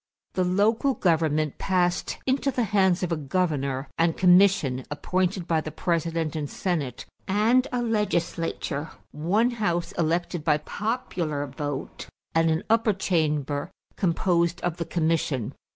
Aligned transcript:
The 0.33 0.43
local 0.43 0.95
government 0.95 1.59
passed 1.59 2.17
into 2.25 2.49
the 2.49 2.63
hands 2.63 3.03
of 3.03 3.11
a 3.11 3.15
governor 3.15 3.87
and 3.99 4.17
commission, 4.17 4.83
appointed 4.89 5.47
by 5.47 5.61
the 5.61 5.69
President 5.69 6.35
and 6.35 6.49
Senate, 6.49 7.05
and 7.27 7.67
a 7.71 7.83
legislature 7.83 8.89
one 9.11 9.51
house 9.51 9.91
elected 9.99 10.43
by 10.43 10.57
popular 10.57 11.45
vote 11.45 12.07
and 12.33 12.49
an 12.49 12.63
upper 12.67 12.93
chamber 12.93 13.69
composed 13.95 14.59
of 14.61 14.77
the 14.77 14.85
commission. 14.85 15.53